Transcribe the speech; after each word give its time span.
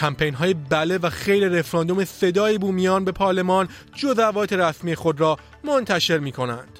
کمپین 0.00 0.34
های 0.34 0.54
بله 0.54 0.98
و 0.98 1.10
خیر 1.10 1.48
رفراندوم 1.48 2.04
صدای 2.04 2.58
بومیان 2.58 3.04
به 3.04 3.12
پارلمان 3.12 3.68
جزوات 3.94 4.52
رسمی 4.52 4.94
خود 4.94 5.20
را 5.20 5.36
منتشر 5.64 6.18
می 6.18 6.32
کنند. 6.32 6.78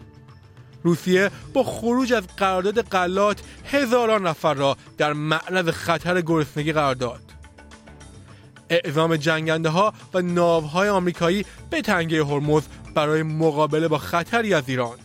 روسیه 0.82 1.30
با 1.54 1.62
خروج 1.62 2.12
از 2.12 2.26
قرارداد 2.36 2.78
قلات 2.78 3.40
هزاران 3.64 4.26
نفر 4.26 4.54
را 4.54 4.76
در 4.98 5.12
معرض 5.12 5.68
خطر 5.68 6.20
گرسنگی 6.20 6.72
قرار 6.72 6.94
داد. 6.94 7.22
اعزام 8.70 9.16
جنگنده 9.16 9.68
ها 9.68 9.94
و 10.14 10.22
ناوهای 10.22 10.88
آمریکایی 10.88 11.44
به 11.70 11.82
تنگه 11.82 12.24
هرمز 12.24 12.62
برای 12.94 13.22
مقابله 13.22 13.88
با 13.88 13.98
خطری 13.98 14.54
از 14.54 14.68
ایران 14.68 14.98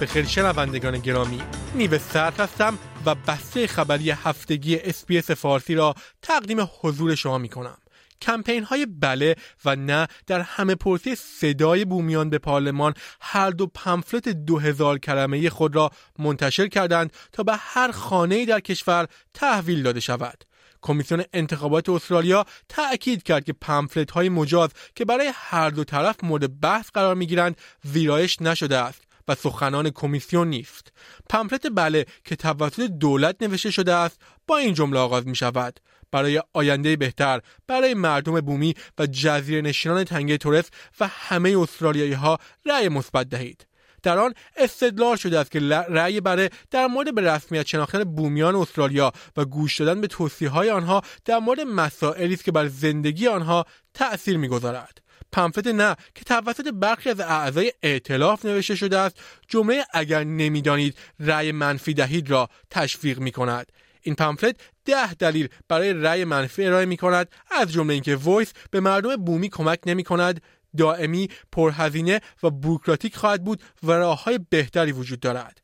وقت 0.00 0.08
به 0.08 0.14
خیر 0.14 0.24
شنوندگان 0.24 0.98
گرامی 0.98 1.42
نیوه 1.74 1.98
سرد 1.98 2.40
هستم 2.40 2.78
و 3.06 3.14
بسته 3.14 3.66
خبری 3.66 4.10
هفتگی 4.10 4.76
اس‌بی‌اس 4.76 5.30
فارسی 5.30 5.74
را 5.74 5.94
تقدیم 6.22 6.68
حضور 6.80 7.14
شما 7.14 7.38
می 7.38 7.48
کنم 7.48 7.78
کمپین 8.20 8.64
های 8.64 8.86
بله 8.86 9.36
و 9.64 9.76
نه 9.76 10.08
در 10.26 10.40
همه 10.40 10.74
پرسی 10.74 11.14
صدای 11.14 11.84
بومیان 11.84 12.30
به 12.30 12.38
پارلمان 12.38 12.94
هر 13.20 13.50
دو 13.50 13.66
پمفلت 13.66 14.28
دو 14.28 14.58
هزار 14.58 14.98
کلمه 14.98 15.50
خود 15.50 15.76
را 15.76 15.90
منتشر 16.18 16.68
کردند 16.68 17.12
تا 17.32 17.42
به 17.42 17.52
هر 17.58 17.90
خانه 17.90 18.46
در 18.46 18.60
کشور 18.60 19.06
تحویل 19.34 19.82
داده 19.82 20.00
شود. 20.00 20.44
کمیسیون 20.82 21.24
انتخابات 21.32 21.88
استرالیا 21.88 22.44
تأکید 22.68 23.22
کرد 23.22 23.44
که 23.44 23.52
پمفلت 23.52 24.10
های 24.10 24.28
مجاز 24.28 24.70
که 24.94 25.04
برای 25.04 25.32
هر 25.34 25.70
دو 25.70 25.84
طرف 25.84 26.16
مورد 26.22 26.60
بحث 26.60 26.90
قرار 26.90 27.14
می 27.14 27.26
گیرند 27.26 27.56
ویرایش 27.84 28.42
نشده 28.42 28.76
است 28.78 29.09
و 29.28 29.34
سخنان 29.34 29.90
کمیسیون 29.90 30.48
نیست. 30.48 30.92
پمفلت 31.30 31.66
بله 31.74 32.06
که 32.24 32.36
توسط 32.36 32.80
دولت 32.80 33.36
نوشته 33.40 33.70
شده 33.70 33.94
است 33.94 34.20
با 34.46 34.56
این 34.56 34.74
جمله 34.74 34.98
آغاز 34.98 35.26
می 35.26 35.36
شود 35.36 35.80
برای 36.12 36.42
آینده 36.52 36.96
بهتر 36.96 37.40
برای 37.66 37.94
مردم 37.94 38.40
بومی 38.40 38.74
و 38.98 39.06
جزیره 39.06 39.60
نشینان 39.60 40.04
تنگه 40.04 40.38
تورس 40.38 40.70
و 41.00 41.08
همه 41.08 41.58
استرالیایی 41.58 42.12
ها 42.12 42.38
رأی 42.66 42.88
مثبت 42.88 43.28
دهید. 43.28 43.66
در 44.02 44.18
آن 44.18 44.34
استدلال 44.56 45.16
شده 45.16 45.38
است 45.38 45.50
که 45.50 45.60
رأی 45.88 46.20
بره 46.20 46.50
در 46.70 46.86
مورد 46.86 47.14
به 47.14 47.22
رسمیت 47.22 47.66
شناختن 47.66 48.04
بومیان 48.04 48.54
استرالیا 48.54 49.12
و 49.36 49.44
گوش 49.44 49.80
دادن 49.80 50.00
به 50.00 50.06
توصیه 50.06 50.48
های 50.48 50.70
آنها 50.70 51.02
در 51.24 51.38
مورد 51.38 51.60
مسائلی 51.60 52.34
است 52.34 52.44
که 52.44 52.52
بر 52.52 52.68
زندگی 52.68 53.28
آنها 53.28 53.66
تأثیر 53.94 54.36
می‌گذارد. 54.36 54.98
پمفلت 55.32 55.66
نه 55.66 55.96
که 56.14 56.24
توسط 56.24 56.68
برخی 56.68 57.10
از 57.10 57.20
اعضای 57.20 57.72
ائتلاف 57.82 58.44
نوشته 58.44 58.74
شده 58.74 58.98
است 58.98 59.20
جمله 59.48 59.84
اگر 59.92 60.24
نمی‌دانید 60.24 60.98
رأی 61.20 61.52
منفی 61.52 61.94
دهید 61.94 62.30
را 62.30 62.48
تشویق 62.70 63.18
می 63.18 63.32
کند 63.32 63.72
این 64.02 64.14
پمفلت 64.14 64.56
ده 64.84 65.14
دلیل 65.14 65.48
برای 65.68 65.92
رأی 65.92 66.24
منفی 66.24 66.66
ارائه 66.66 66.86
می 66.86 66.96
کند 66.96 67.28
از 67.50 67.72
جمله 67.72 67.94
اینکه 67.94 68.16
Voice 68.16 68.52
به 68.70 68.80
مردم 68.80 69.16
بومی 69.16 69.48
کمک 69.48 69.78
نمی 69.86 70.04
کند 70.04 70.42
دائمی 70.76 71.28
پرهزینه 71.52 72.20
و 72.42 72.50
بوروکراتیک 72.50 73.16
خواهد 73.16 73.44
بود 73.44 73.62
و 73.82 73.92
راه 73.92 74.24
های 74.24 74.40
بهتری 74.50 74.92
وجود 74.92 75.20
دارد. 75.20 75.60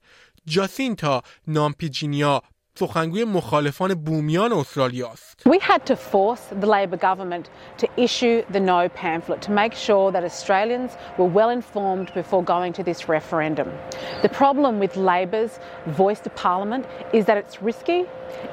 جاسینتا 0.47 1.23
نامپیجینیا 1.47 2.43
سخنگوی 2.76 3.24
مخالفان 3.24 3.94
بومیان 3.94 4.54
استرالیاست. 4.54 5.48
We 5.50 5.60
had 5.60 5.86
to 5.86 5.96
force 5.96 6.44
the 6.62 6.68
Labor 6.68 6.98
government 6.98 7.50
to 7.78 7.88
issue 7.98 8.44
the 8.54 8.60
no 8.60 8.90
pamphlet 8.90 9.42
to 9.48 9.52
make 9.52 9.74
sure 9.74 10.12
that 10.12 10.24
Australians 10.24 10.92
were 11.18 11.32
well 11.38 11.50
informed 11.50 12.14
before 12.14 12.44
going 12.44 12.74
to 12.74 12.84
this 12.84 13.10
referendum. 13.10 13.70
The 14.22 14.30
problem 14.30 14.80
with 14.80 14.96
Labor's 14.96 15.54
voice 16.02 16.22
to 16.22 16.30
parliament 16.48 16.86
is 17.14 17.26
that 17.26 17.38
it's 17.38 17.62
risky, 17.62 18.06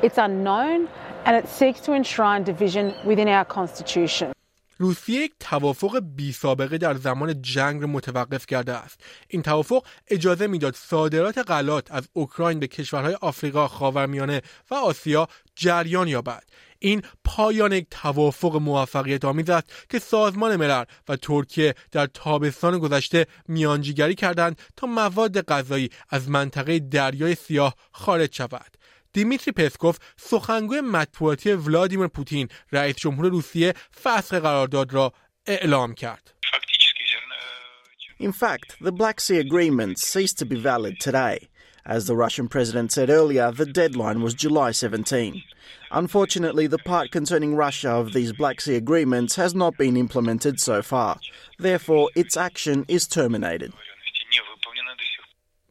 it's 0.02 0.18
unknown 0.18 0.88
and 1.24 1.36
it 1.40 1.46
seeks 1.58 1.80
to 1.86 1.92
enshrine 1.92 2.42
division 2.52 2.86
within 3.10 3.28
our 3.28 3.44
constitution. 3.44 4.32
روسیه 4.77 5.21
یک 5.21 5.33
توافق 5.39 5.99
بی 5.99 6.31
سابقه 6.31 6.77
در 6.77 6.95
زمان 6.95 7.41
جنگ 7.41 7.81
را 7.81 7.87
متوقف 7.87 8.45
کرده 8.45 8.73
است. 8.73 9.01
این 9.27 9.41
توافق 9.41 9.85
اجازه 10.07 10.47
می‌داد 10.47 10.75
صادرات 10.75 11.37
غلات 11.37 11.91
از 11.91 12.09
اوکراین 12.13 12.59
به 12.59 12.67
کشورهای 12.67 13.13
آفریقا، 13.13 13.67
خاورمیانه 13.67 14.41
و 14.71 14.75
آسیا 14.75 15.27
جریان 15.55 16.07
یابد. 16.07 16.43
این 16.79 17.01
پایان 17.23 17.71
یک 17.71 17.87
توافق 17.91 18.55
موفقیت 18.55 19.25
آمیز 19.25 19.49
است 19.49 19.67
که 19.89 19.99
سازمان 19.99 20.55
ملل 20.55 20.83
و 21.07 21.15
ترکیه 21.15 21.75
در 21.91 22.05
تابستان 22.05 22.79
گذشته 22.79 23.27
میانجیگری 23.47 24.15
کردند 24.15 24.61
تا 24.77 24.87
مواد 24.87 25.41
غذایی 25.41 25.89
از 26.09 26.29
منطقه 26.29 26.79
دریای 26.79 27.35
سیاه 27.35 27.75
خارج 27.91 28.35
شود. 28.35 28.77
دیمیتری 29.12 29.52
پسکوف 29.52 29.98
سخنگوی 30.16 30.80
مطبوعاتی 30.80 31.52
ولادیمیر 31.52 32.06
پوتین 32.06 32.48
رئیس 32.72 32.96
جمهور 32.96 33.28
روسیه 33.28 33.74
فسخ 34.02 34.34
قرارداد 34.34 34.92
را 34.92 35.12
اعلام 35.46 35.94
کرد. 35.94 36.34
In 38.20 38.32
fact, 38.32 38.76
the 38.80 38.90
Black 38.90 39.20
Sea 39.20 39.38
Agreement 39.38 39.98
ceased 39.98 40.38
to 40.38 40.44
be 40.44 40.56
valid 40.56 40.98
today. 40.98 41.48
As 41.86 42.06
the 42.06 42.16
Russian 42.16 42.48
president 42.48 42.92
said 42.92 43.08
earlier, 43.08 43.52
the 43.52 43.64
deadline 43.64 44.20
was 44.22 44.34
July 44.34 44.72
17. 44.72 45.42
Unfortunately, 45.90 46.66
the 46.66 46.78
part 46.78 47.10
concerning 47.10 47.54
Russia 47.54 47.90
of 47.90 48.12
these 48.12 48.32
Black 48.32 48.60
Sea 48.60 48.74
agreements 48.74 49.36
has 49.36 49.54
not 49.54 49.78
been 49.78 49.96
implemented 49.96 50.60
so 50.60 50.82
far. 50.82 51.18
Therefore, 51.58 52.10
its 52.14 52.36
action 52.36 52.84
is 52.88 53.06
terminated. 53.06 53.72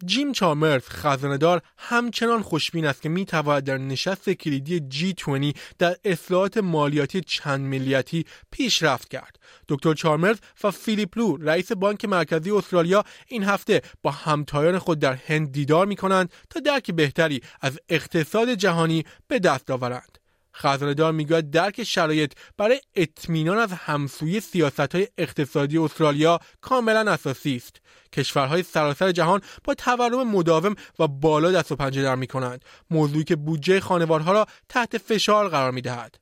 جیم 0.07 0.33
چامرز 0.33 0.89
خزاندار 0.89 1.63
همچنان 1.79 2.43
خوشبین 2.43 2.87
است 2.87 3.03
که 3.03 3.09
می 3.09 3.25
تواند 3.25 3.65
در 3.65 3.79
نشست 3.79 4.31
کلیدی 4.31 4.81
جی 4.81 5.13
20 5.13 5.77
در 5.79 5.97
اصلاحات 6.05 6.59
مالیاتی 6.59 7.21
چند 7.21 7.61
ملیتی 7.61 8.25
پیشرفت 8.51 9.09
کرد. 9.09 9.39
دکتر 9.69 9.95
چارمرز 9.95 10.39
و 10.65 10.71
فیلیپ 10.71 11.19
لو 11.19 11.37
رئیس 11.37 11.73
بانک 11.73 12.05
مرکزی 12.05 12.51
استرالیا 12.51 13.05
این 13.27 13.45
هفته 13.45 13.83
با 14.03 14.11
همتایان 14.11 14.79
خود 14.79 14.99
در 14.99 15.15
هند 15.15 15.53
دیدار 15.53 15.87
می 15.87 15.97
کنند 15.97 16.33
تا 16.51 16.61
درک 16.61 16.91
بهتری 16.91 17.41
از 17.61 17.79
اقتصاد 17.89 18.55
جهانی 18.55 19.05
به 19.29 19.39
دست 19.39 19.71
آورند. 19.71 20.22
خزاندار 20.57 21.13
می‌گوید 21.13 21.51
درک 21.51 21.85
شرایط 21.85 22.33
برای 22.57 22.81
اطمینان 22.95 23.59
از 23.59 23.73
همسوی 23.73 24.41
سیاست 24.41 24.95
های 24.95 25.09
اقتصادی 25.19 25.79
استرالیا 25.79 26.39
کاملا 26.61 27.13
اساسی 27.13 27.57
است 27.57 27.81
کشورهای 28.13 28.63
سراسر 28.63 29.13
جهان 29.13 29.41
با 29.65 29.75
تورم 29.75 30.31
مداوم 30.31 30.75
و 30.99 31.09
بالا 31.09 31.53
دست 31.53 31.73
و 31.73 31.77
پنجه 31.77 32.03
در 32.03 32.15
می 32.15 32.27
کنند 32.27 32.65
موضوعی 32.91 33.25
که 33.25 33.37
بودجه 33.37 33.81
خانوارها 33.81 34.33
را 34.33 34.47
تحت 34.69 34.99
فشار 34.99 35.49
قرار 35.49 35.71
می 35.71 35.81
دهد. 35.81 36.17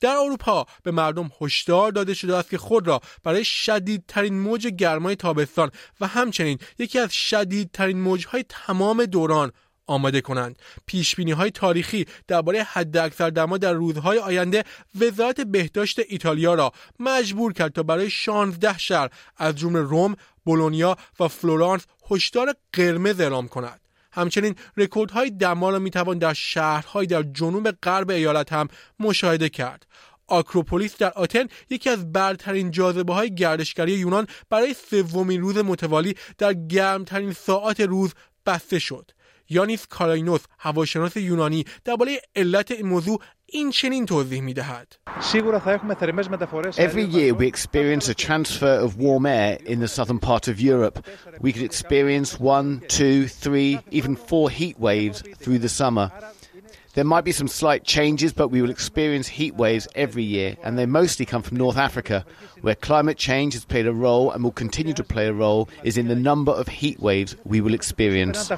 در 0.00 0.16
اروپا 0.16 0.66
به 0.82 0.90
مردم 0.90 1.30
هشدار 1.40 1.92
داده 1.92 2.14
شده 2.14 2.36
است 2.36 2.50
که 2.50 2.58
خود 2.58 2.86
را 2.86 3.00
برای 3.24 3.44
شدیدترین 3.44 4.40
موج 4.40 4.66
گرمای 4.66 5.16
تابستان 5.16 5.70
و 6.00 6.06
همچنین 6.06 6.58
یکی 6.78 6.98
از 6.98 7.12
شدیدترین 7.12 8.00
موجهای 8.00 8.44
تمام 8.48 9.04
دوران 9.04 9.52
آماده 9.88 10.20
کنند. 10.20 10.58
پیش 10.86 11.16
بینی 11.16 11.32
های 11.32 11.50
تاریخی 11.50 12.06
درباره 12.28 12.62
حداکثر 12.62 13.30
دما 13.30 13.58
در 13.58 13.72
روزهای 13.72 14.18
آینده 14.18 14.64
وزارت 15.00 15.40
بهداشت 15.40 16.00
ایتالیا 16.08 16.54
را 16.54 16.72
مجبور 17.00 17.52
کرد 17.52 17.72
تا 17.72 17.82
برای 17.82 18.10
16 18.10 18.78
شهر 18.78 19.10
از 19.36 19.56
جمله 19.56 19.82
روم، 19.82 20.16
بولونیا 20.44 20.96
و 21.20 21.28
فلورانس 21.28 21.86
هشدار 22.10 22.54
قرمز 22.72 23.20
اعلام 23.20 23.48
کند. 23.48 23.80
همچنین 24.12 24.54
رکوردهای 24.76 25.30
دما 25.30 25.70
را 25.70 25.78
می‌توان 25.78 26.18
در 26.18 26.32
شهرهای 26.34 27.06
در 27.06 27.22
جنوب 27.22 27.70
غرب 27.70 28.10
ایالت 28.10 28.52
هم 28.52 28.68
مشاهده 29.00 29.48
کرد. 29.48 29.86
آکروپولیس 30.26 30.96
در 30.96 31.10
آتن 31.10 31.46
یکی 31.70 31.90
از 31.90 32.12
برترین 32.12 32.70
جاذبه 32.70 33.14
های 33.14 33.34
گردشگری 33.34 33.92
یونان 33.92 34.26
برای 34.50 34.74
سومین 34.90 35.40
روز 35.40 35.56
متوالی 35.56 36.14
در 36.38 36.54
گرمترین 36.54 37.32
ساعات 37.32 37.80
روز 37.80 38.14
بسته 38.46 38.78
شد. 38.78 39.10
یانیس 39.49 39.87
کاراینوس 39.87 40.41
هواشناس 40.59 41.17
یونانی 41.17 41.65
درباره 41.85 42.21
علت 42.35 42.71
این 42.71 42.85
موضوع 42.85 43.19
این 43.45 43.71
چنین 43.71 44.05
توضیح 44.05 44.41
میدهد 44.41 44.95
Every 46.77 47.03
year 47.03 47.33
we 47.33 47.45
experience 47.47 48.09
a 48.09 48.15
transfer 48.15 48.75
of 48.85 48.97
warm 48.97 49.25
air 49.25 49.57
in 49.65 49.79
the 49.79 49.87
southern 49.87 50.19
part 50.19 50.47
of 50.47 50.59
Europe. 50.59 50.97
We 51.39 51.53
could 51.53 51.63
experience 51.71 52.39
one, 52.39 52.81
two, 52.87 53.27
three, 53.27 53.79
even 53.91 54.15
four 54.15 54.49
heat 54.49 54.79
waves 54.79 55.17
through 55.41 55.59
the 55.59 55.69
summer. 55.69 56.11
There 56.95 57.03
might 57.03 57.25
be 57.25 57.31
some 57.31 57.47
slight 57.47 57.83
changes, 57.83 58.33
but 58.33 58.49
we 58.49 58.61
will 58.61 58.69
experience 58.69 59.27
heat 59.27 59.55
waves 59.55 59.87
every 59.95 60.23
year, 60.23 60.57
and 60.63 60.77
they 60.77 60.85
mostly 60.85 61.25
come 61.25 61.41
from 61.41 61.57
North 61.57 61.77
Africa, 61.77 62.23
where 62.61 62.75
climate 62.75 63.17
change 63.17 63.53
has 63.53 63.65
played 63.65 63.87
a 63.87 63.93
role 63.93 64.29
and 64.31 64.43
will 64.43 64.51
continue 64.51 64.93
to 64.93 65.03
play 65.03 65.27
a 65.27 65.33
role, 65.33 65.67
is 65.83 65.97
in 65.97 66.07
the 66.07 66.15
number 66.15 66.51
of 66.51 66.67
heat 66.67 66.99
waves 66.99 67.35
we 67.45 67.61
will 67.61 67.73
experience. 67.73 68.51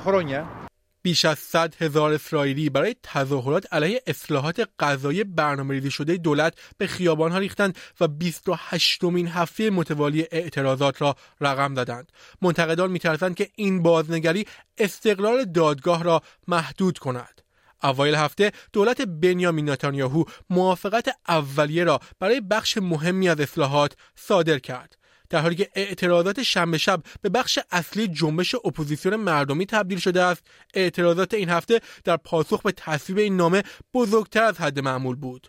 بیش 1.03 1.25
از 1.25 1.39
100 1.39 1.83
هزار 1.83 2.13
اسرائیلی 2.13 2.71
برای 2.71 2.97
تظاهرات 3.03 3.75
علیه 3.75 4.03
اصلاحات 4.07 4.69
غذایی 4.79 5.25
برنامه 5.25 5.91
شده 5.91 6.17
دولت 6.17 6.55
به 6.79 6.87
خیابانها 6.87 7.39
ریختند 7.39 7.79
و 8.01 8.09
28 8.09 9.05
مین 9.05 9.29
هفته 9.29 9.71
متوالی 9.71 10.27
اعتراضات 10.33 11.03
را 11.03 11.17
رقم 11.41 11.75
دادند. 11.75 12.13
منتقدان 12.43 12.91
میترسند 12.91 13.35
که 13.35 13.49
این 13.57 13.83
بازنگری 13.83 14.47
استقلال 14.79 15.45
دادگاه 15.45 16.03
را 16.03 16.23
محدود 16.49 16.99
کند. 16.99 17.41
اوایل 17.83 18.15
هفته 18.15 18.53
دولت 18.73 19.01
بنیامین 19.01 19.71
نتانیاهو 19.71 20.25
موافقت 20.51 21.09
اولیه 21.29 21.85
را 21.85 22.01
برای 22.19 22.41
بخش 22.41 22.79
مهمی 22.79 23.29
از 23.29 23.41
اصلاحات 23.41 23.97
صادر 24.15 24.59
کرد. 24.59 25.00
در 25.31 25.41
حالی 25.41 25.55
که 25.55 25.69
اعتراضات 25.75 26.43
شنبه 26.43 26.79
شب 26.79 27.03
به 27.23 27.29
بخش 27.29 27.59
اصلی 27.71 28.09
جنبش 28.09 28.55
اپوزیسیون 28.55 29.17
مردمی 29.17 29.67
تبدیل 29.67 29.99
شده 29.99 30.23
است 30.23 30.43
اعتراضات 30.75 31.35
این 31.35 31.49
هفته 31.49 31.81
در 32.05 32.17
پاسخ 32.17 32.63
به 32.63 32.73
تصویب 32.73 33.19
این 33.19 33.37
نامه 33.37 33.63
بزرگتر 33.95 34.43
از 34.43 34.61
حد 34.61 34.79
معمول 34.79 35.17
بود 35.17 35.49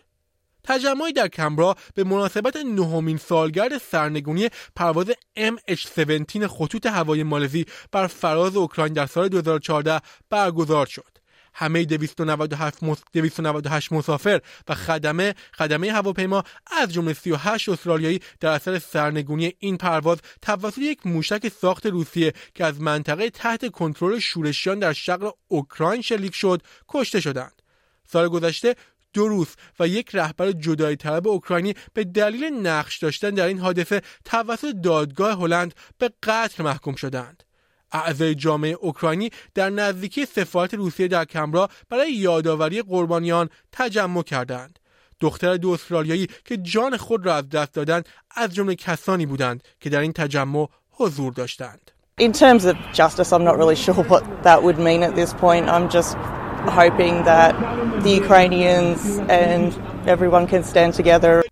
تجمعی 0.64 1.12
در 1.12 1.28
کمبرا 1.28 1.76
به 1.94 2.04
مناسبت 2.04 2.56
نهمین 2.56 3.16
سالگرد 3.16 3.78
سرنگونی 3.78 4.48
پرواز 4.76 5.06
MH17 5.38 6.46
خطوط 6.46 6.86
هوایی 6.86 7.22
مالزی 7.22 7.66
بر 7.92 8.06
فراز 8.06 8.56
اوکراین 8.56 8.92
در 8.92 9.06
سال 9.06 9.28
2014 9.28 10.00
برگزار 10.30 10.86
شد. 10.86 11.11
همه 11.54 11.84
298 11.84 13.92
مسافر 13.92 14.40
و 14.68 14.74
خدمه 14.74 15.34
خدمه 15.58 15.92
هواپیما 15.92 16.44
از 16.66 16.92
جمله 16.92 17.12
38 17.12 17.68
استرالیایی 17.68 18.20
در 18.40 18.50
اثر 18.50 18.78
سرنگونی 18.78 19.52
این 19.58 19.76
پرواز 19.76 20.18
توسط 20.42 20.78
یک 20.78 21.06
موشک 21.06 21.52
ساخت 21.60 21.86
روسیه 21.86 22.32
که 22.54 22.64
از 22.64 22.80
منطقه 22.80 23.30
تحت 23.30 23.70
کنترل 23.70 24.18
شورشیان 24.18 24.78
در 24.78 24.92
شرق 24.92 25.34
اوکراین 25.48 26.02
شلیک 26.02 26.34
شد 26.34 26.62
کشته 26.88 27.20
شدند 27.20 27.62
سال 28.04 28.28
گذشته 28.28 28.74
دو 29.12 29.28
روس 29.28 29.54
و 29.80 29.88
یک 29.88 30.14
رهبر 30.14 30.52
جدایی 30.52 30.96
طلب 30.96 31.28
اوکراینی 31.28 31.74
به 31.94 32.04
دلیل 32.04 32.44
نقش 32.44 32.98
داشتن 32.98 33.30
در 33.30 33.46
این 33.46 33.58
حادثه 33.58 34.02
توسط 34.24 34.74
دادگاه 34.82 35.38
هلند 35.38 35.74
به 35.98 36.10
قتل 36.22 36.62
محکوم 36.62 36.94
شدند. 36.94 37.42
اعضای 37.92 38.34
جامعه 38.34 38.72
اوکراینی 38.72 39.30
در 39.54 39.70
نزدیکی 39.70 40.26
سفارت 40.26 40.74
روسیه 40.74 41.08
در 41.08 41.24
کمرا 41.24 41.68
برای 41.90 42.12
یادآوری 42.12 42.82
قربانیان 42.82 43.48
تجمع 43.72 44.22
کردند. 44.22 44.78
دختر 45.20 45.56
دو 45.56 45.70
استرالیایی 45.70 46.28
که 46.44 46.56
جان 46.56 46.96
خود 46.96 47.26
را 47.26 47.34
از 47.34 47.48
دست 47.48 47.74
دادند 47.74 48.08
از 48.36 48.54
جمله 48.54 48.74
کسانی 48.74 49.26
بودند 49.26 49.62
که 49.80 49.90
در 49.90 50.00
این 50.00 50.12
تجمع 50.12 50.68
حضور 50.90 51.32
داشتند. 51.32 51.90
In 52.20 52.32
terms 52.32 52.64
of 52.66 52.76
justice, 52.92 53.32
I'm 53.32 53.44
not 53.44 53.56
really 53.56 53.74
sure 53.74 53.94
what 53.94 54.22
that 54.42 54.62
would 54.62 54.78
mean 54.78 55.02
at 55.02 55.14
this 55.14 55.32
point. 55.32 55.64
I'm 55.68 55.88
just 55.88 56.14
hoping 56.80 57.24
that 57.24 57.50
the 58.04 58.12
Ukrainians 58.22 59.00
and 59.28 59.68
everyone 60.06 60.46
can 60.46 60.62
stand 60.62 60.94
together. 60.94 61.42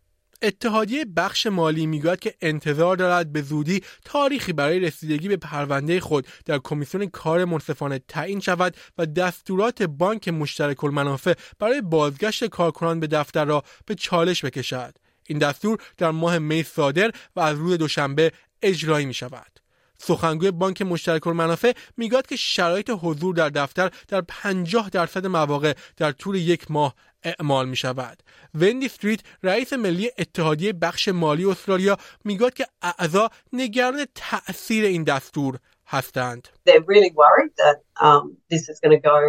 اتحادیه 0.43 1.05
بخش 1.05 1.47
مالی 1.47 1.87
می‌گوید 1.87 2.21
که 2.21 2.35
انتظار 2.41 2.97
دارد 2.97 3.33
به 3.33 3.43
زودی 3.43 3.83
تاریخی 4.05 4.53
برای 4.53 4.81
رسیدگی 4.81 5.29
به 5.29 5.37
پرونده 5.37 6.01
خود 6.01 6.27
در 6.45 6.59
کمیسیون 6.59 7.07
کار 7.07 7.45
منصفانه 7.45 8.01
تعیین 8.09 8.41
شود 8.41 8.77
و 8.99 9.07
دستورات 9.07 9.83
بانک 9.83 10.29
مشترک 10.29 10.85
المنافع 10.85 11.35
برای 11.59 11.81
بازگشت 11.81 12.45
کارکنان 12.45 13.01
به 13.01 13.07
دفتر 13.07 13.45
را 13.45 13.65
به 13.87 13.95
چالش 13.95 14.45
بکشد. 14.45 14.95
این 15.27 15.39
دستور 15.39 15.79
در 15.97 16.11
ماه 16.11 16.39
می 16.39 16.63
صادر 16.63 17.11
و 17.37 17.41
از 17.41 17.59
روز 17.59 17.79
دوشنبه 17.79 18.33
اجرایی 18.63 19.07
می 19.07 19.15
شود 19.15 19.61
سخنگوی 20.03 20.51
بانک 20.51 20.83
مشترک 20.83 21.27
المنافع 21.27 21.73
می‌گوید 21.97 22.27
که 22.27 22.37
شرایط 22.37 22.91
حضور 23.03 23.35
در 23.35 23.49
دفتر 23.49 23.91
در 24.09 24.21
50 24.21 24.91
درصد 24.91 25.27
مواقع 25.27 25.75
در 25.97 26.13
طول 26.13 26.35
یک 26.35 26.71
ماه 26.71 26.95
اعمال 27.24 27.70
می 27.70 27.76
شود. 27.76 28.24
وندی 28.54 28.86
استریت 28.86 29.22
رئیس 29.44 29.74
ملی 29.74 30.12
اتحادیه 30.18 30.74
بخش 30.74 31.08
مالی 31.08 31.46
استرالیا 31.46 31.98
میگوید 32.26 32.54
که 32.54 32.68
اعضا 32.82 33.30
نگران 33.54 34.06
تأثیر 34.16 34.86
این 34.86 35.04
دستور 35.04 35.60
هستند. 35.88 36.48
They're 36.66 36.88
really 36.88 37.14
worried 37.24 37.54
that 37.58 37.78
um, 38.02 38.38
this 38.50 38.70
is 38.70 38.80
going 38.84 39.02
to 39.02 39.10
go 39.14 39.20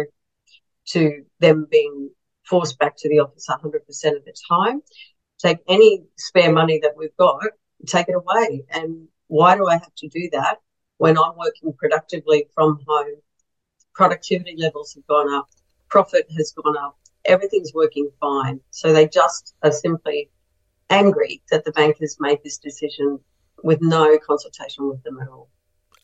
to 0.93 1.01
them 1.39 1.67
being 1.69 2.09
forced 2.49 2.79
back 2.79 2.95
to 2.97 3.09
the 3.09 3.19
office 3.19 3.47
100% 3.49 4.17
of 4.19 4.25
the 4.25 4.35
time. 4.49 4.81
Take 5.39 5.59
any 5.67 6.03
spare 6.17 6.51
money 6.51 6.79
that 6.83 6.93
we've 6.97 7.17
got, 7.17 7.41
take 7.85 8.07
it 8.09 8.15
away. 8.15 8.65
And 8.71 9.07
why 9.27 9.55
do 9.55 9.67
I 9.67 9.73
have 9.73 9.95
to 9.97 10.07
do 10.07 10.29
that 10.33 10.57
when 10.97 11.17
I'm 11.17 11.35
working 11.37 11.73
productively 11.77 12.47
from 12.55 12.79
home? 12.87 13.17
Productivity 13.93 14.55
levels 14.57 14.93
have 14.95 15.05
gone 15.07 15.33
up, 15.33 15.47
profit 15.89 16.25
has 16.37 16.53
gone 16.53 16.77
up, 16.77 16.97
Everything's 17.24 17.72
working 17.74 18.10
fine. 18.20 18.60
So 18.70 18.92
they 18.92 19.06
just 19.08 19.54
are 19.62 19.72
simply 19.72 20.30
angry 20.90 21.42
that 21.50 21.64
the 21.64 21.72
bank 21.72 21.96
has 22.00 22.16
made 22.20 22.40
this 22.44 22.58
decision 22.58 23.20
with 23.62 23.80
no 23.80 24.18
consultation 24.18 24.88
with 24.90 25.02
them 25.02 25.18
at 25.20 25.28
all. 25.28 25.48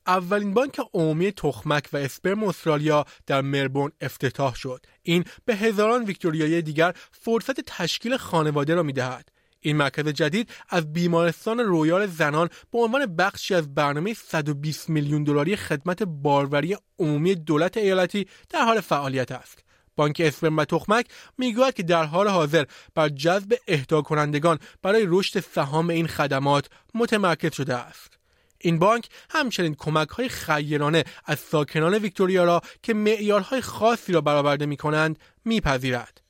اولین 0.07 0.55
بانک 0.55 0.81
عمومی 0.95 1.33
تخمک 1.33 1.89
و 1.93 1.97
اسپرم 1.97 2.45
استرالیا 2.45 3.05
در 3.27 3.41
مربون 3.41 3.93
افتتاح 4.01 4.55
شد. 4.55 4.87
این 5.03 5.25
به 5.45 5.57
هزاران 5.57 6.05
ویکتوریایی 6.05 6.63
دیگر 6.63 6.95
فرصت 7.13 7.61
تشکیل 7.61 8.17
خانواده 8.17 8.75
را 8.75 8.83
می‌دهد. 8.83 9.29
این 9.61 9.77
مرکز 9.77 10.09
جدید 10.09 10.51
از 10.69 10.93
بیمارستان 10.93 11.61
رویال 11.61 12.07
زنان 12.07 12.49
به 12.73 12.79
عنوان 12.79 13.17
بخشی 13.17 13.55
از 13.55 13.75
برنامه 13.75 14.15
120 14.15 14.91
میلیون 14.91 15.25
دلاری 15.25 15.57
خدمت 15.57 16.03
باروری 16.03 16.77
عمومی 16.99 17.35
دولت 17.35 17.77
ایالتی 17.77 18.27
در 18.51 18.65
حال 18.65 18.81
فعالیت 18.81 19.33
است. 19.33 19.68
بانک 19.99 20.23
اسپرم 20.25 20.57
و 20.57 20.65
تخمک 20.65 21.07
می‌گوید 21.39 21.75
که 21.75 21.83
در 21.83 22.05
حال 22.05 22.29
حاضر 22.29 22.65
بر 22.95 23.09
جذب 23.09 23.55
اهدا 23.69 24.03
کنندگان 24.03 24.59
برای 24.83 25.05
رشد 25.07 25.41
سهام 25.41 25.91
این 25.91 26.07
خدمات 26.07 26.67
متمرکز 26.95 27.55
شده 27.55 27.75
است. 27.75 28.19
این 28.59 28.79
بانک 28.79 29.09
همچنین 29.31 29.75
کمک 29.75 30.09
های 30.09 30.29
خیرانه 30.29 31.05
از 31.25 31.39
ساکنان 31.39 31.95
ویکتوریا 31.95 32.45
را 32.45 32.61
که 32.83 32.95
معیارهای 32.95 33.61
خاصی 33.61 34.13
را 34.13 34.21
برآورده 34.21 34.67
می 34.67 34.77
کنند 34.77 35.19
میپذیرد. 35.45 36.21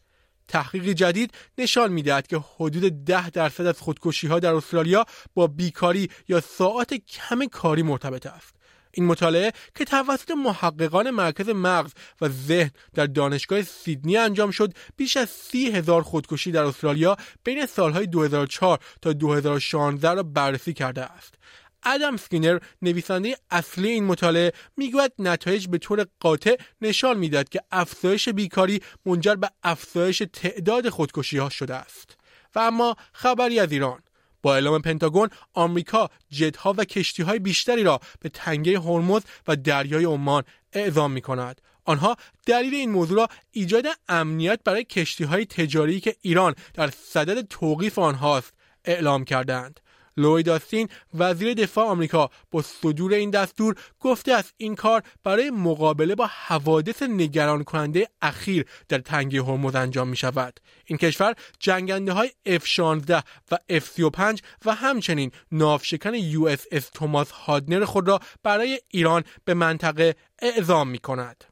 تحقیق 0.48 0.88
جدید 0.88 1.34
نشان 1.58 1.92
می‌دهد 1.92 2.26
که 2.26 2.40
حدود 2.56 3.04
ده 3.04 3.30
درصد 3.30 3.66
از 3.66 3.80
خودکشی 3.80 4.26
ها 4.26 4.38
در 4.38 4.54
استرالیا 4.54 5.04
با 5.34 5.46
بیکاری 5.46 6.10
یا 6.28 6.40
ساعات 6.40 6.94
کم 6.94 7.46
کاری 7.46 7.82
مرتبط 7.82 8.26
است. 8.26 8.57
این 8.92 9.06
مطالعه 9.06 9.52
که 9.74 9.84
توسط 9.84 10.30
محققان 10.30 11.10
مرکز 11.10 11.48
مغز 11.48 11.92
و 12.20 12.28
ذهن 12.28 12.70
در 12.94 13.06
دانشگاه 13.06 13.62
سیدنی 13.62 14.16
انجام 14.16 14.50
شد 14.50 14.74
بیش 14.96 15.16
از 15.16 15.30
سی 15.30 15.70
هزار 15.70 16.02
خودکشی 16.02 16.52
در 16.52 16.64
استرالیا 16.64 17.16
بین 17.44 17.66
سالهای 17.66 18.06
2004 18.06 18.78
تا 19.02 19.12
2016 19.12 20.14
را 20.14 20.22
بررسی 20.22 20.72
کرده 20.72 21.02
است. 21.02 21.34
ادم 21.82 22.16
سکینر 22.16 22.58
نویسنده 22.82 23.36
اصلی 23.50 23.88
این 23.88 24.04
مطالعه 24.04 24.52
می‌گوید 24.76 25.12
نتایج 25.18 25.68
به 25.68 25.78
طور 25.78 26.06
قاطع 26.20 26.56
نشان 26.80 27.18
می‌دهد 27.18 27.48
که 27.48 27.60
افزایش 27.70 28.28
بیکاری 28.28 28.80
منجر 29.06 29.34
به 29.34 29.50
افزایش 29.62 30.22
تعداد 30.32 30.88
خودکشی 30.88 31.38
ها 31.38 31.48
شده 31.48 31.74
است. 31.74 32.16
و 32.54 32.58
اما 32.58 32.96
خبری 33.12 33.60
از 33.60 33.72
ایران. 33.72 34.02
با 34.42 34.54
اعلام 34.54 34.82
پنتاگون 34.82 35.28
آمریکا 35.54 36.10
جتها 36.30 36.74
و 36.76 36.84
کشتی 36.84 37.22
های 37.22 37.38
بیشتری 37.38 37.82
را 37.82 38.00
به 38.20 38.28
تنگه 38.28 38.80
هرمز 38.80 39.22
و 39.48 39.56
دریای 39.56 40.04
عمان 40.04 40.42
اعزام 40.72 41.12
می 41.12 41.20
کند. 41.20 41.60
آنها 41.84 42.16
دلیل 42.46 42.74
این 42.74 42.90
موضوع 42.90 43.16
را 43.16 43.28
ایجاد 43.50 43.86
امنیت 44.08 44.60
برای 44.64 44.84
کشتی 44.84 45.24
های 45.24 45.46
تجاری 45.46 46.00
که 46.00 46.16
ایران 46.20 46.54
در 46.74 46.90
صدد 46.90 47.48
توقیف 47.48 47.98
آنهاست 47.98 48.52
اعلام 48.84 49.24
کردند. 49.24 49.80
لوید 50.18 50.48
آستین 50.48 50.88
وزیر 51.14 51.54
دفاع 51.54 51.86
آمریکا 51.86 52.30
با 52.50 52.62
صدور 52.62 53.12
این 53.12 53.30
دستور 53.30 53.74
گفته 54.00 54.32
است 54.32 54.54
این 54.56 54.74
کار 54.74 55.02
برای 55.24 55.50
مقابله 55.50 56.14
با 56.14 56.30
حوادث 56.46 57.02
نگران 57.02 57.64
کننده 57.64 58.08
اخیر 58.22 58.66
در 58.88 58.98
تنگه 58.98 59.42
هرمز 59.42 59.74
انجام 59.74 60.08
می 60.08 60.16
شود 60.16 60.60
این 60.84 60.98
کشور 60.98 61.34
جنگنده 61.58 62.12
های 62.12 62.30
F-16 62.48 63.22
و 63.50 63.58
F-35 63.70 64.40
و 64.64 64.74
همچنین 64.74 65.30
نافشکن 65.52 66.18
USS 66.18 66.84
توماس 66.94 67.30
هادنر 67.30 67.84
خود 67.84 68.08
را 68.08 68.20
برای 68.42 68.80
ایران 68.88 69.24
به 69.44 69.54
منطقه 69.54 70.14
اعزام 70.38 70.88
می 70.88 70.98
کند. 70.98 71.44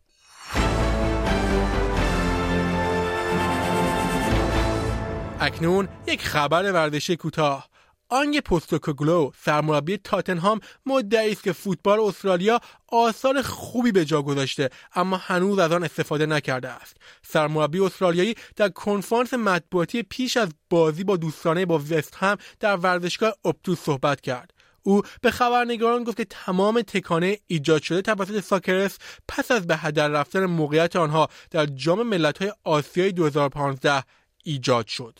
اکنون 5.41 5.89
یک 6.07 6.23
خبر 6.23 6.73
ورزشی 6.73 7.17
کوتاه 7.17 7.69
آنگ 8.09 8.41
پستوکوگلو 8.41 9.31
سرمربی 9.45 9.97
تاتنهام 9.97 10.61
مدعی 10.87 11.33
است 11.33 11.43
که 11.43 11.53
فوتبال 11.53 12.01
استرالیا 12.01 12.61
آثار 12.89 13.43
خوبی 13.43 13.93
به 13.93 14.05
جا 14.05 14.23
گذاشته 14.23 14.71
اما 14.95 15.17
هنوز 15.17 15.59
از 15.59 15.73
آن 15.73 15.85
استفاده 15.85 16.27
نکرده 16.27 16.69
است. 16.69 16.97
سرمربی 17.23 17.81
استرالیایی 17.81 18.35
در 18.57 18.69
کنفرانس 18.69 19.35
مطبوعاتی 19.35 20.03
پیش 20.03 20.37
از 20.37 20.49
بازی 20.71 21.05
با 21.05 21.17
دوستانه 21.17 21.67
با 21.67 21.79
وست 21.91 22.15
هم 22.17 22.37
در 22.61 22.77
ورزشگاه 22.77 23.35
اپتوس 23.45 23.81
صحبت 23.81 24.21
کرد. 24.21 24.51
او 24.83 25.03
به 25.23 25.31
خبرنگاران 25.31 26.05
گفت 26.05 26.17
که 26.17 26.25
تمام 26.25 26.83
تکانه 26.83 27.39
ایجاد 27.47 27.83
شده 27.83 28.03
توسط 28.03 28.41
ساکرس 28.41 28.99
پس 29.29 29.51
از 29.51 29.67
به 29.67 29.77
هدر 29.77 30.09
رفتن 30.09 30.45
موقعیت 30.47 30.97
آنها 30.97 31.29
در 31.51 31.67
جام 31.67 32.03
ملت‌های 32.03 32.53
آسیای 32.65 33.13
2015 33.13 34.03
ایجاد 34.45 34.87
شد. 34.87 35.19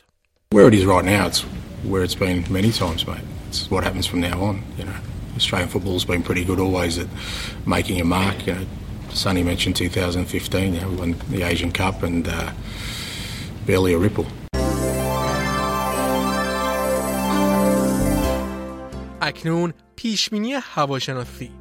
where 1.86 2.04
it's 2.04 2.16
been 2.16 2.46
many 2.50 2.72
times, 2.72 3.08
mate. 3.08 3.26
It's 3.48 3.70
what 3.72 3.84
happens 3.84 4.06
from 4.06 4.22
now 4.22 4.42
on, 4.42 4.64
you 4.78 4.86
know. 4.86 4.96
Australian 5.36 5.70
football's 5.70 6.06
been 6.06 6.24
pretty 6.24 6.44
good 6.44 6.60
always 6.60 6.98
at 6.98 7.08
making 7.66 8.00
a 8.02 8.06
mark. 8.06 8.46
You 8.46 8.54
know, 8.54 8.66
Sonny 9.14 9.44
mentioned 9.44 9.76
2015, 9.76 10.74
you 10.74 10.82
know, 10.82 10.90
we 10.90 10.96
won 10.96 11.16
the 11.30 11.44
Asian 11.44 11.72
Cup 11.72 12.04
and 12.04 12.28
uh, 12.28 12.52
barely 13.66 13.94
a 13.94 13.98
ripple. 13.98 14.26
اکنون 19.22 19.74
پیشبینی 19.96 20.54
هواشناسی 20.54 21.52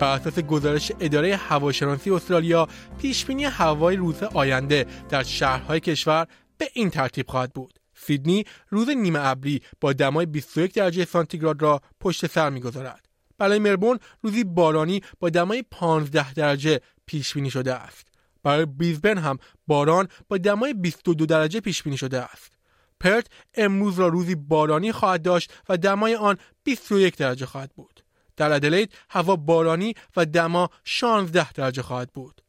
بر 0.00 0.14
اساس 0.14 0.38
گزارش 0.38 0.92
اداره 1.00 1.36
هواشناسی 1.36 2.10
استرالیا 2.10 2.68
پیشبینی 2.98 3.44
هوای 3.44 3.96
روز 3.96 4.22
آینده 4.22 4.86
در 5.08 5.22
شهرهای 5.22 5.80
کشور 5.80 6.26
به 6.58 6.68
این 6.74 6.90
ترتیب 6.90 7.28
خواهد 7.28 7.52
بود 7.52 7.74
سیدنی 8.05 8.45
روز 8.69 8.89
نیمه 8.89 9.19
ابری 9.23 9.61
با 9.81 9.93
دمای 9.93 10.25
21 10.25 10.73
درجه 10.73 11.05
سانتیگراد 11.05 11.61
را 11.61 11.81
پشت 11.99 12.27
سر 12.27 12.49
می‌گذارد 12.49 13.05
برای 13.37 13.59
مربون 13.59 13.99
روزی 14.21 14.43
بارانی 14.43 15.01
با 15.19 15.29
دمای 15.29 15.63
15 15.71 16.33
درجه 16.33 16.81
پیش 17.05 17.33
بینی 17.33 17.51
شده 17.51 17.73
است. 17.73 18.07
برای 18.43 18.65
بریزبن 18.65 19.17
هم 19.17 19.37
باران 19.67 20.07
با 20.27 20.37
دمای 20.37 20.73
22 20.73 21.25
درجه 21.25 21.59
پیش 21.59 21.83
بینی 21.83 21.97
شده 21.97 22.21
است. 22.21 22.57
پرت 22.99 23.27
امروز 23.53 23.99
را 23.99 24.07
روزی 24.07 24.35
بارانی 24.35 24.91
خواهد 24.91 25.21
داشت 25.21 25.53
و 25.69 25.77
دمای 25.77 26.15
آن 26.15 26.37
21 26.63 27.17
درجه 27.17 27.45
خواهد 27.45 27.71
بود. 27.75 28.03
در 28.37 28.51
ادلید 28.51 28.93
هوا 29.09 29.35
بارانی 29.35 29.93
و 30.15 30.25
دما 30.25 30.69
16 30.83 31.53
درجه 31.53 31.81
خواهد 31.81 32.13
بود. 32.13 32.41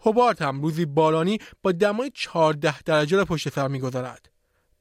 هوبارت 0.00 0.42
هم 0.42 0.62
روزی 0.62 0.84
بارانی 0.84 1.38
با 1.62 1.72
دمای 1.72 2.10
14 2.14 2.82
درجه 2.82 3.16
را 3.16 3.24
پشت 3.24 3.48
سر 3.48 3.68
می‌گذارد. 3.68 4.31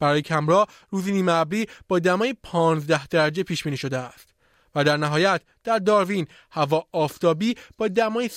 برای 0.02 0.22
کمرا 0.22 0.68
روزی 0.90 1.12
نیمه 1.12 1.32
ابری 1.32 1.68
با 1.88 2.00
دمای 2.00 2.36
15 2.44 3.08
درجه 3.08 3.44
پیش 3.44 3.64
بینی 3.64 3.78
شده 3.78 3.98
است. 3.98 4.32
و 4.76 4.84
در 4.84 4.98
نهایت 4.98 5.42
در 5.64 5.80
داروین 5.80 6.28
هوا 6.52 6.86
آفتابی 6.92 7.56
با 7.78 7.88
دمای 7.88 8.30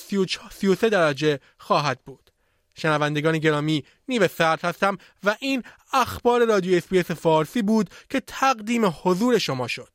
33 0.51 0.89
درجه 0.89 1.39
خواهد 1.57 1.99
بود. 2.05 2.31
شنوندگان 2.77 3.37
گرامی 3.37 3.83
نیو 4.07 4.27
سرد 4.27 4.65
هستم 4.65 4.97
و 5.23 5.35
این 5.39 5.63
اخبار 5.93 6.45
رادیو 6.45 6.77
اس‌بی‌اس 6.77 7.11
فارسی 7.11 7.61
بود 7.61 7.89
که 8.09 8.19
تقدیم 8.19 8.81
حضور 9.03 9.37
شما 9.37 9.67
شد. 9.67 9.89